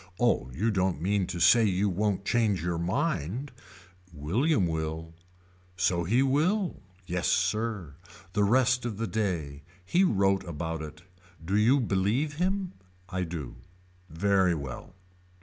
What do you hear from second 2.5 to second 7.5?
your mind. William will. So he will. Yes